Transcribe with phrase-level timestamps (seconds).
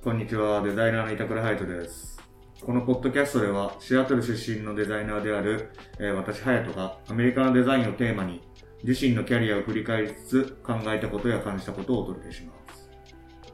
[0.00, 2.22] こんにちは、デザイナーの板倉隼人です。
[2.62, 8.40] このポッドキャストでは、シアトル出身のデザイナーである、えー私、隼人がアメリカのデザインをテーマに、
[8.84, 12.88] 自身のキャリアを振り返りつつ、考えたことや感じたことをお届けします。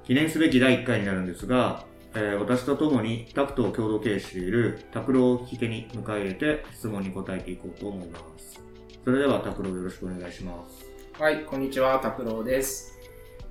[0.04, 8.62] 記念すべき第1回になるんですが、えー私と共にタクトを共同経営している拓郎を聞き手に迎え入れて質問に答えていこうと思います。
[9.02, 10.84] それでは拓郎よろしくお願いします。
[11.18, 12.93] はい、こんにちは、拓郎です。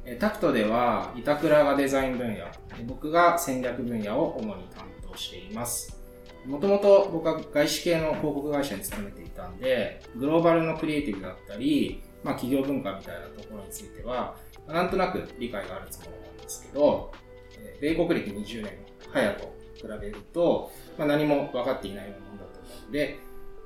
[0.05, 2.45] えタクトでは、板倉がデザイン分野、
[2.85, 5.97] 僕が戦略分野を主に担当しています。
[6.45, 14.35] もともと僕は外資系の広告会社に勤めていたんで、グローバルのクリエイティブだったり、まあ企業文化みたいなところについては、
[14.67, 17.13] なんとなく理解があるつもりなんですけど、
[17.57, 23.19] え米国歴20年の隼と比べると、まあ、何も分かっていないようなものだと思うので、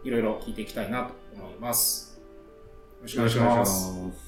[0.04, 2.22] いろいろ聞いていきたいなと思います。
[3.02, 4.27] よろしくお願いします。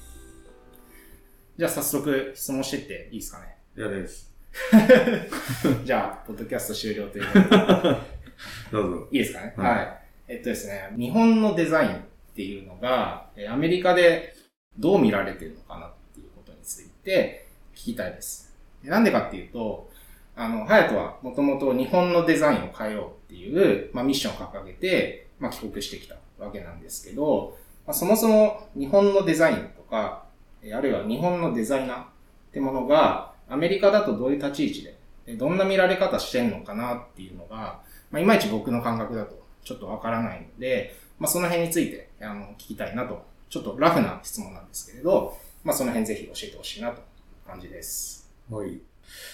[1.68, 1.74] す。
[1.74, 3.56] じゃあ早速質問してっていいですかね？
[3.76, 4.30] 嫌です。
[5.84, 7.96] じゃあ、ポッドキャスト終了ということで、
[8.72, 9.08] どうぞ。
[9.12, 9.52] いいですかね？
[9.56, 10.00] はいはい。
[10.28, 12.00] えっとですね、日本のデザインっ
[12.34, 14.34] ていうのが、えーアメリカで
[14.78, 18.56] どう見られてるのかなっていうことについて聞きたいです。
[18.82, 19.90] でなんでかっていうと、
[20.36, 30.29] あの、ハヤトはもともと日本のデザインを変えようっていう、まあ、ミッションを掲げて、まあ、帰国してきたわけなんですけど、まあ、そもそも日本のデザインとか、えー
[30.72, 32.06] あるいは日本のデザイナーっ
[32.52, 37.80] てものが、アメリカだとどういう立ち位置で、どんな見られ方してんのかなっていうのが、
[38.10, 43.30] まあ、いまいち僕の感覚だとちょっとわからないので、まあ、その辺について、あの、聞きたいなと。
[43.50, 47.02] ちょっとラフな質問なんですけれど、まあ、その辺ぜひ教えてほしいなと
[47.44, 48.30] 感じです。
[48.48, 48.78] はい。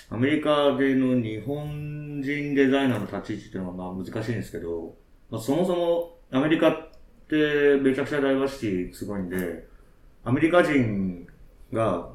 [0.08, 4.94] アメリカでの日本人デザイナーの立ち位置っていうのはまあ難しいんですけど、
[5.30, 6.88] まあ、そもそもアメリカっ
[7.28, 9.65] てめちゃくちゃダイバーシティすごいんで、
[10.26, 11.24] アメリカ人
[11.72, 12.08] が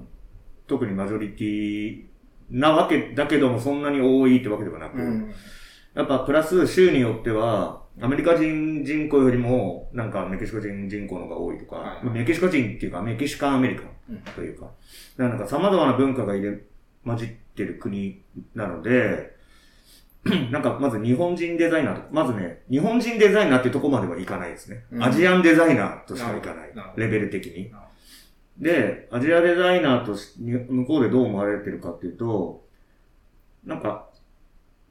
[0.68, 2.04] 特にマジョリティ
[2.50, 5.34] なわけだけどもそんなに多いってわけではなく、うん。
[5.94, 12.10] やっぱプラス州によっては、アメリカ人人口よりも、なんかメキシコ人人口の方が多いとか、はい。
[12.10, 14.18] メキシコ人っていうかメキシカンアメリカンうん。
[14.36, 14.76] というか、だか
[15.18, 16.60] らなんか様々な文化が入れ
[17.06, 18.22] 混じってる国
[18.54, 19.40] なので、
[20.52, 24.84] なんかまず日本人デザイナーとか、まずね、日本人デザイナーっていうとこまではいかないですね。
[24.92, 25.04] うん。
[25.04, 26.74] アジアンデザイナーとしかいかない。
[26.98, 27.72] レベル的に。
[28.62, 32.64] で、アジアデザイナーとしに向こうでどう思われてるかっていうと、
[33.66, 34.08] なんか、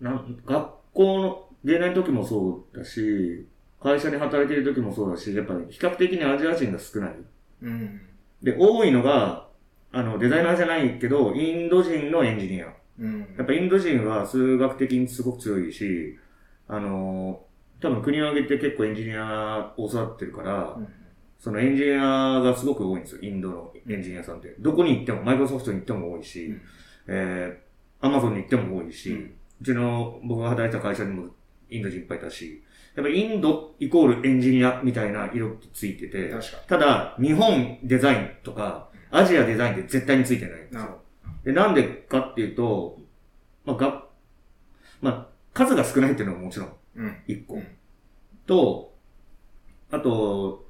[0.00, 3.46] なん学校の芸大の時もそうだし、
[3.80, 7.14] 会社に働いている時もそうだし、やっぱり比較的にアジア人が少ない。
[7.62, 8.00] うん。
[8.42, 9.46] で、多いのが、
[9.92, 12.74] あの、デザイナーじゃないけど、インド人のエンジニア。
[12.98, 13.20] うん。
[13.38, 16.18] やっぱインド人は数学的にすごく強いし、
[16.66, 17.44] あの、
[17.80, 20.99] 多分国を挙げて結構エンジニアを教わってるから、うん
[21.40, 24.54] そのエンジニアがすごく多いんですよ、インドのエンジニアさんって。
[24.60, 26.60] どこに行っても、マイクロソフトに行っても多いし、うん
[27.08, 29.34] えー、アマゾンに行っても多いし、ううん
[29.64, 31.28] ちの僕が働いた会社にも
[31.70, 32.62] インド人いっぱいいたし、
[32.94, 36.32] やっぱりインドイコールエンジニアみたいな色ってついてて、
[36.66, 40.88] ただ、日本デザインとか、アジアデザインって絶対についてないんですよほ。
[41.44, 42.98] で、なんでかっていうと、
[43.64, 44.04] まあ、が、
[45.00, 46.76] まあ、数が少ないっていうのももちろんど。
[46.96, 47.16] うん。
[47.26, 47.54] 一個。
[47.54, 47.66] うん
[48.46, 48.94] と、
[49.92, 50.66] あと、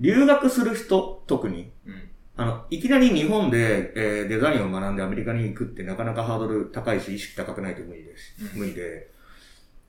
[0.00, 1.70] 留学する人、特に。
[1.86, 2.10] うん。
[2.36, 8.34] あの、いきなり日本で、えーデザインを学んでアメリカに行くってなかなかハードル高いし、意識高くないと無理です。
[8.54, 9.10] うん無理で。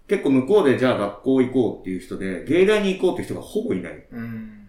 [0.07, 4.05] 結構向こうでじゃあ学校行こうっていう人で、芸大に行こうっていう人がほぼいない。
[4.11, 4.67] うん。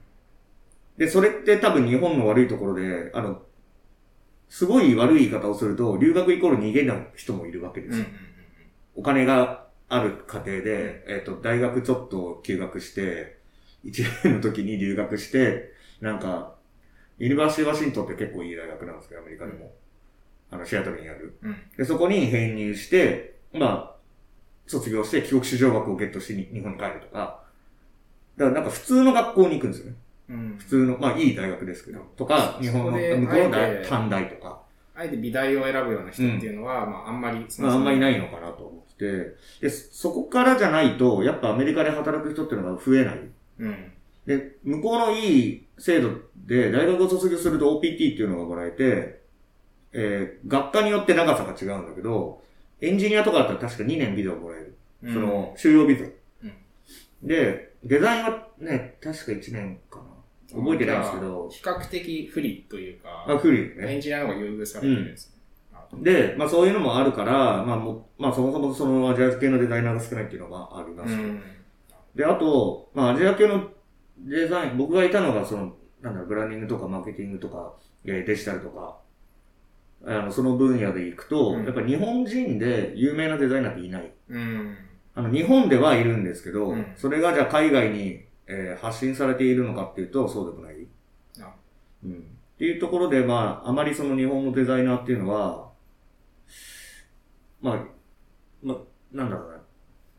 [0.96, 3.42] で、それって多分日本の悪いところで、あの、
[4.48, 8.04] すごい悪い言い方をすると、留学イコール逃げない人もいるわけですよ。
[8.04, 9.00] うん。
[9.00, 13.41] お金がある家庭で、えっ、と、大学ちょっと休学して、
[13.84, 16.54] 1年の時に留学して、なんか、
[17.18, 19.72] ユニバーシティ・ワシントンって結構いい大学なんですけど、アメリカでも。
[20.50, 21.38] あの、シアトルにある。
[21.42, 21.56] うん。
[21.76, 23.92] で、そこに編入して、まあ、
[24.66, 27.42] 卒業して帰国子女学をゲットしてに日本に帰るとか、
[28.36, 29.96] だからなんか普通の学校に行くんですよね。
[30.28, 30.56] うん。
[30.58, 33.50] 普通の、まあいい大学ですけど、とか、日本の、向こうの
[33.88, 34.62] 短大とか、
[34.94, 43.30] あえて美大を選ぶような人っていうのは、まあ、あんまり、まああんまりいないのかなと思ってて、で、そこからじゃないと、やっぱアメリカで働く人っていうのが増えない。
[43.62, 43.92] うん。
[44.26, 49.22] で、向こうのいい制度で、大学を卒業すると OPT っていうのがもらえて、
[49.92, 52.42] えー、学科によって長さが違うんだけど、
[52.80, 54.76] エンジニアとかだったら確か2年ビザをもらえる。
[55.04, 56.04] うんその、収容ビザ。
[56.04, 56.12] うん
[57.22, 60.04] で、デザインはね、確か1年かな。
[60.60, 63.94] 覚えてないんですけど、比較的不利というか、あ、不利ね。
[63.94, 65.36] エンジニアの方が優遇されてるんですね。
[65.72, 71.12] なるほどで、まあそういうのもあるから、まあも、まあそもそもそのアジア系のデザイナーが少ないっていうのはあります。
[71.12, 71.42] うん。
[72.14, 73.70] で、あと、まあアジア系の
[74.18, 77.74] デザイン、僕がいたのがその、なんだろう、ブランディングとかマーケティングとか、
[78.04, 78.98] えーデジタルとか、
[80.04, 84.12] あの、その分野で行くと、うんやっぱり日本人で有名なデザイナーっていない。
[84.28, 84.76] うん。
[85.14, 90.86] あの、日本ではいるんですけど、うんそれがじゃあ海外に、えー発信されているのかっていうと、そうでもない。
[91.40, 91.54] あ
[92.04, 92.12] うん。
[92.12, 92.14] っ
[92.58, 95.70] ていうところで、まあ、あまりその日本のデザイナーっていうのは、
[97.60, 97.84] まあ、
[98.62, 98.76] まあ、
[99.12, 99.58] なんだろうな、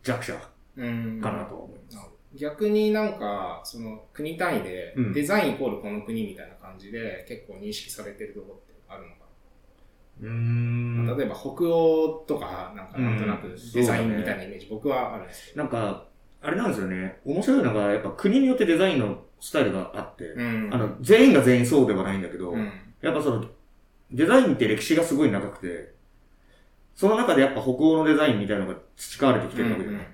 [0.01, 0.39] 弱者うん。
[0.75, 1.97] かなとは思います。
[2.35, 9.15] 逆になんか、その国単位でうん、デザインイコールこの国みたいな感じで結構認識されてるところってあるのか
[10.21, 10.29] な。
[10.29, 11.17] ん。
[11.17, 15.59] 例えば北欧とか、なんかなんとなくうんデザインみたいなイメージ、僕はあるんですけど。
[15.59, 16.07] なんか、
[16.41, 17.19] あれなんですよね。
[17.23, 20.69] 面白いのが、やっぱ国によってデザインのスタイルがあって、うん。
[20.73, 22.71] あの、全員が全員そうではないんだけど、うん。
[23.01, 23.45] やっぱその、
[24.11, 25.93] デザインって歴史がすごい長くて、
[26.95, 30.07] その中でやっぱ北欧のデザインみたいなのが培われてきてるわけじゃない。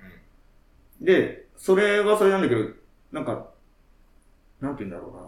[1.00, 2.68] で、それはそれなんだけど、
[3.12, 3.50] なんか、
[4.60, 5.20] なんて言うんだろうな。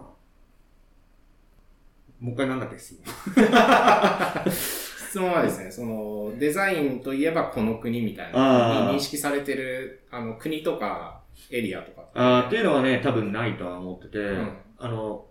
[2.20, 3.04] もう一回なんだっけ、質問。
[4.52, 11.20] 質問はですね、その、デザインといえばこの国みたいなに認識されてる、あの、国とか、
[11.50, 12.08] エリアとか。
[12.14, 14.56] あーっていうのはね、多分ないとは思ってて、ん。
[14.78, 15.26] あの、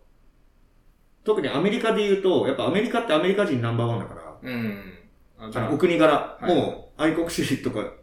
[1.24, 4.94] 特にアメリカで言うと、やっぱアメリカってアメリカ人ナンバーワンだから、うん。
[5.40, 6.46] あのお国柄、はい。
[6.46, 7.94] もう愛国主義とか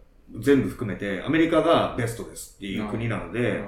[0.41, 3.65] 全部含めて、アメリカがベストですっていう国なので、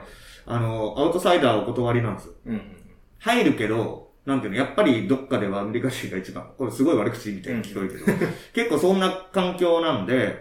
[0.47, 2.35] あの、アウトサイダーお断りなんですよ。
[2.47, 2.77] うんうん
[3.21, 8.19] 入るけど、なんていうの、やっぱりどっかではアメリカ人が一番、これすごい悪口みたいに聞こえるけど、
[8.55, 10.37] 結構そんな環境なんで、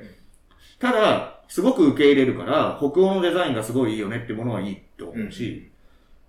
[0.80, 5.70] ただ、すごく受け入れるから、北欧のデザインがすごいいいよねってものはいいって思うし、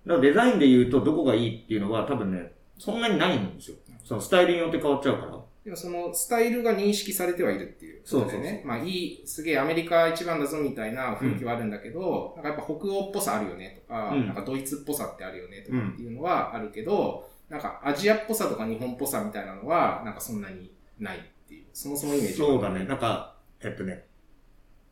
[0.07, 3.77] だからデザインで言うとどこがいいっていうのは多分ね、そんなにないんですよ。
[4.03, 5.40] そのスタイルによって変わっちゃうから。
[5.65, 8.29] でもそのスタイルが認識されてはいるっていうことでね。
[8.29, 22.85] そうそうそうまあいい、すげえアメリカ一番だぞみたいな雰囲気はあるんだけど、なんかやっぱ北欧っぽさあるよねとか、うんなんかドイツっぽさってあるよねとかっていうのはあるけど、なんかアジアっぽさとか日本っぽさみたいなのは、なんかそんなにないっていう、そもそもイメージがそうだね。
[22.85, 24.05] なんか、えっとね、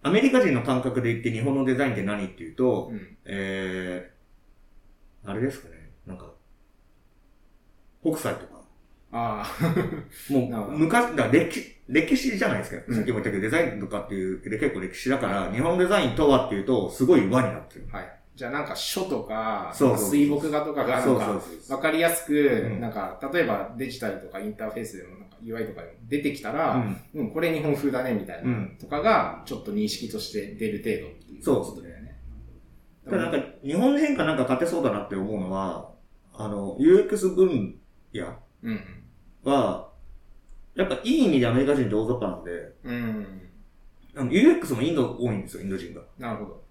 [0.02, 3.16] アメリカ人の感覚で言って日本のデザインって何っていうと、うん。
[3.24, 5.90] えー、あれですかね。
[6.06, 6.32] なんか、
[8.02, 8.57] 北斎とか。
[9.10, 9.46] あ
[10.28, 10.76] もなるほど。
[10.76, 12.82] う、昔、だから歴史、歴史じゃないですか。
[12.86, 12.94] うん。
[12.94, 17.88] さっきも言ったけど、デザインとかっていう、で結構歴史だから、日本デザインとはっていうと、すごい輪になってる。
[17.92, 18.18] あ、はい。
[18.38, 21.40] じゃあなんか書とか、そう水墨画とかがなんか
[21.70, 22.80] わかりやすく、ん。
[22.80, 27.00] なんか、例えばデジタルとかインターフェースでもなんか UI とか出てきたら、うん。
[27.14, 28.76] うん、これ日本風だねみたいな、うん。
[28.78, 31.42] とかが、ちょっと認識として出る程度っていう。
[31.42, 32.20] そうことだよね。
[33.06, 35.90] ただなんか、日本人がなんか勝てそうだなって思うのは、
[36.34, 37.76] あの、UX 分
[38.14, 38.80] 野うん
[39.44, 39.88] は、
[40.74, 42.94] やっぱいい意味でアメリカ人って大雑把なんで、うん。
[42.94, 43.26] うん。
[44.16, 46.02] あの UX もインド多いんですよ、インド人が。
[46.18, 46.62] なるほど。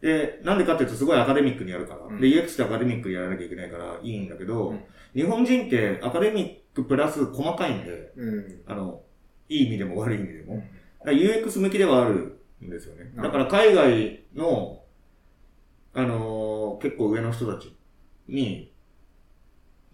[0.00, 2.00] で、なんでかっていうとすごいアカデミックにやるから。
[2.06, 4.80] うんで、UX ってアカデミックにやらなきゃいけないからいいんだけど、うん
[5.14, 8.62] 日本人ってアカデミックプラス細かいんで、うん。
[8.66, 9.00] あの、
[9.48, 10.64] いい意味でも悪い意味でも。
[11.04, 13.12] UX 向きではあるんですよね。
[13.16, 14.82] だから海外の、
[15.92, 17.72] あのー結構上の人たち
[18.26, 18.73] に、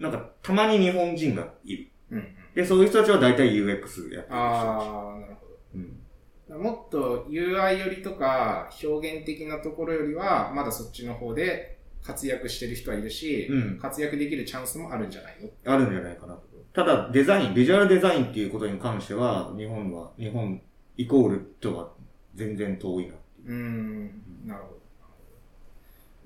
[0.01, 1.87] なんかたまに日本人がいる。
[2.11, 2.25] うん。
[2.55, 4.31] で、そういう人たちは大体 UX やってる人たち。
[4.31, 6.01] ああ、なるほうん。
[6.49, 6.59] ど。
[6.59, 15.73] もっと UI 寄りとか表現的なところよりは、まだそっちの方で活躍してる人はいるし、うん活躍できるチャンスもあるんじゃないの？
[15.73, 16.43] あるんじゃないかなと。
[16.73, 20.61] ただ、デザイン、ビジュアルデザインっていうことに関しては、日本は、日本
[20.97, 21.93] イコールとは
[22.35, 23.15] 全然遠いな。
[23.47, 24.81] うーん、なるほど。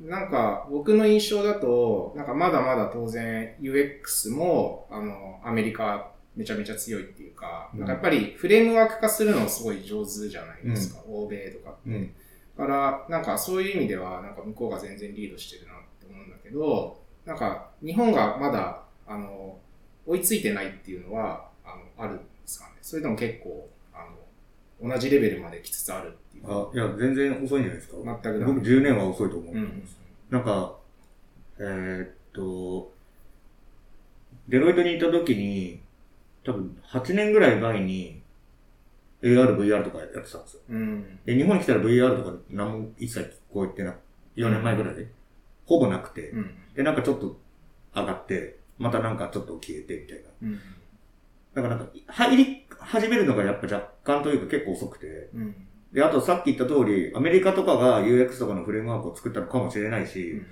[0.01, 11.91] なんか、僕の印象だと、なんかまだまだ当然 UX も、あの、アメリカめちゃめちゃ強いっていうか、うんなんかやっぱりフレームワーク化するのすごい上手じゃないですか、欧米とかって。
[11.91, 12.15] うん。
[12.59, 19.59] だから、なんかそういう意味では、なんか向こうが全然リードしてるなって思うんだけど、なんか日本がまだ、あの、
[20.07, 22.73] 追いついてないっていうのは、あの、あるんですかね。
[22.83, 24.07] それとも結構、あ
[24.83, 26.17] の、同じレベルまで来つつある。
[26.47, 27.97] あ、いや、全然遅いんじゃないですか。
[28.05, 29.55] 全くだ僕10年は遅いと思う。
[29.55, 29.83] うん。
[30.31, 30.77] なんか、
[31.59, 32.93] えーっと、
[34.49, 35.81] デロイトにいた時に、
[36.45, 38.23] 多分8年ぐらい前に
[39.23, 40.41] AR、VR とかやってたんですよ。
[40.69, 41.19] うん。
[41.25, 43.95] で、日本に来たら VR とか何も一切聞こえてな、
[44.37, 45.07] 4年前ぐらいで。
[45.67, 46.29] ほぼなくて。
[46.31, 46.55] うん。
[46.75, 47.39] で、なんかちょっと
[47.95, 50.29] 上がって、またなんかちょっと消えてみたいな。
[50.43, 50.61] うん。
[51.55, 55.31] だからなんか、入り始めるのがやっぱ若干というか結構遅くて。
[55.35, 55.55] うん。
[55.95, 60.47] で、あとさっき言った通り、アメリカとかが UX とかのフレームワークを作ったのかもしれないし、うん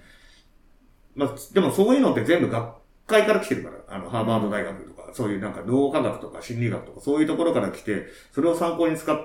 [1.15, 2.75] まあ、でもそういうのって全部学
[3.07, 9.19] 会から来てるから、あの、ハーバード大学とか、そういうなんか脳科学とか心理学とか、そういうところから来て、それを参考に使っ、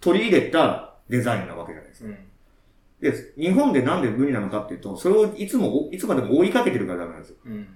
[0.00, 2.10] 取り入れたデザインなわけじゃないですか。
[2.10, 2.16] うん。
[3.00, 7.36] で、日本でなんで無理なのかっていうと、それをいつも、いつまでも追いかけてるからダメなんですよ。
[7.46, 7.68] うん。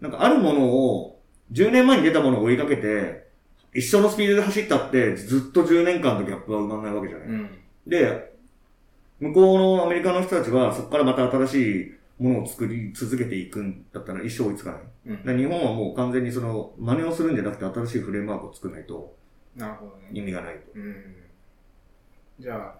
[0.00, 3.27] なんかあるものを、10年前に出たものを追いかけて、
[3.74, 7.28] 一緒のスピードで走ったって、ずっと10年間のギャップは埋まらないわけじゃない。
[7.28, 7.50] うん。
[7.86, 8.34] で、
[9.20, 14.80] 向こうのアメリカの人たちは、そこからまた新しいものを作り続けていくんだったら一生追いつかない。
[15.06, 15.24] うん。
[15.24, 19.16] で日本はもう完全にその、真似をするんじゃなくて新しいフレームワークを作らないと
[19.58, 20.10] なるほどね。
[20.12, 20.60] 意味がないと。
[20.74, 20.94] うん。
[22.38, 22.78] じゃあ、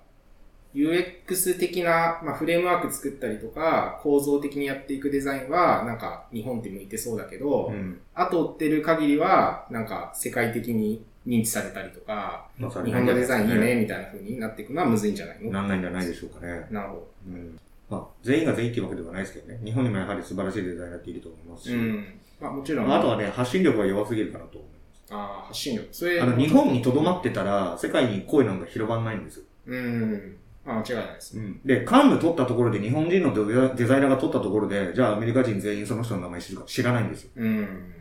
[0.74, 8.00] UX 的な、まあ、フレームワーク作ったりとか、構造的にやっていくデザインは、なんか日本って向いてそうだけど、うん。
[8.14, 15.50] 後追ってる限りは、なんか世界的に認知されたりとか、まあ日本のデザインいいね、みたいな風になっていくのはむずいんじゃないの？
[15.50, 16.66] なんないんじゃないでしょうかね。
[16.70, 17.58] なるほうん。
[17.88, 19.58] まあ、全員が全員っていうわけではないですけどね。
[19.64, 21.70] 日本にもやはり素晴らしいデザイナーっていると思いますし。
[21.70, 21.76] ど。
[21.76, 22.04] うん。
[22.40, 24.70] まあもちろん、まあ、あとはね、発信力が弱すぎるかなと思い
[25.10, 25.88] あー発信力。
[25.90, 26.32] それ、ます。
[26.32, 29.44] あの、日本に留まってたら、世界に声なんか広がんないんですよ。
[29.68, 30.36] うん。
[30.68, 31.54] まあ間違いないですね。
[31.64, 37.30] で、カンヌ取ったところで日本人のデザデザイナーが取ったところで、じゃあアメリカ人全員その人の名前知るか知らないんですよ。
[37.36, 37.94] うん。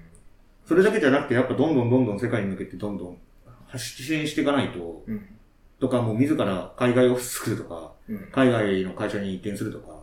[0.66, 3.18] それだけじゃなくて、やっぱどんどんどんどん世界に向けてどんどん
[3.68, 5.26] 発信していかないと、うん。
[5.80, 8.30] とかもう自ら海外オフィス作るとか、うん。
[8.34, 10.02] 海外の会社に移転するとか、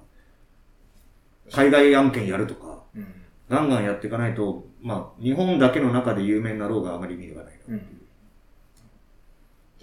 [1.53, 3.07] 海外案件やるとか、うん。
[3.51, 7.75] ガンガンやっていかないと、まあ、日本だけの中で有名になろうがあまり意味がないな。
[7.75, 8.01] うん。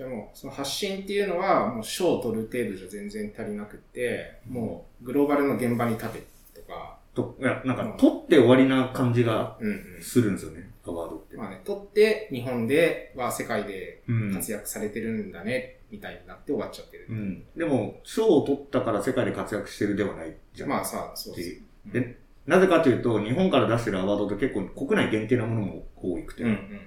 [0.02, 6.24] じゃあもう、その発信っていうのは、もう賞を取る程度じゃ全然足りなくって、もう、グローバルの現場に立て
[6.56, 9.60] とか、と、いや、なんか、取って終わりな感じが。
[10.02, 11.38] するんですよね、アワードって。
[11.38, 14.34] まあね、取って、日本では世界でうん。
[14.34, 17.06] 活躍されてるんだね、みたいになって終わっちゃってる。
[17.08, 17.44] うん。
[17.56, 20.70] でも、賞を取ったから世界で活躍してるではないじゃん。
[20.70, 21.92] まあさ、そうですいう。
[21.92, 22.18] で、
[22.48, 26.42] なぜかというと、日本から出してるアワードって結構国内限定なものも多くて。
[26.42, 26.82] うんうん。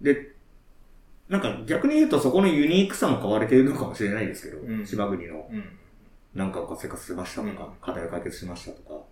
[0.00, 0.39] で、
[1.30, 5.64] なんか逆に言うとそこのユニークさも買われているのかもしれないですけど、うん島国のうん。
[6.34, 9.04] なんかを活躍しましたとか、うん課題を解決しましたとか。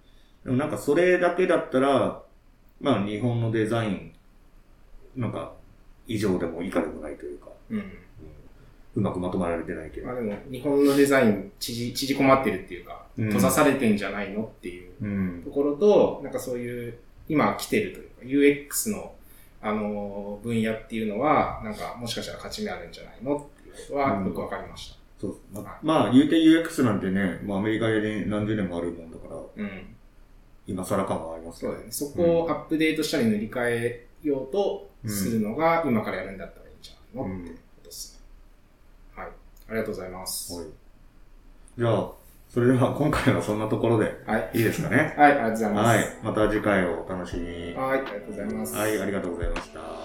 [0.45, 2.21] でもなんかそれだけだったら、
[2.81, 4.13] まあ日本のデザイン、
[5.17, 5.53] なんか
[6.09, 7.93] 以上でも以下でもないというか、うん。
[8.97, 10.17] うまくまとまられてないけどまあ。
[10.17, 15.51] でも、日本のデザイン、縮縮こまってるっていうか、うん閉ざされてんじゃないのっていううんと。
[15.51, 16.99] ころと、なんかそういう、
[17.29, 19.13] 今来てるというか、UX の、
[19.61, 24.99] あのー分野っていうのは、なんかもしかしたら勝ち目あるんじゃないのっていうことはよくわかりました。
[25.21, 29.97] そうまあ、まあ、言うて UX なんてね、まあアメリカで何十年もあるもんだから、うん。
[30.67, 31.93] 今更感はありますけどそうだね。
[31.93, 38.21] そこをアップデートしたり塗り替えようとするのが、今からやるんだったらいいんじゃないの、うんってことです
[39.17, 39.23] ね。
[39.23, 39.33] はい。
[39.71, 40.55] ありがとうございます。
[40.55, 40.67] はい。
[41.79, 42.12] じゃあ、
[42.49, 44.50] それでは今回はそんなところではい。
[44.55, 45.14] いいですかね？
[45.17, 45.87] はい、ありがとうございます。
[45.87, 46.17] はい。
[46.23, 47.75] また次回をお楽しみに。
[47.75, 48.75] はい、ありがとうございます。
[48.76, 49.98] はい、ありがとうございました。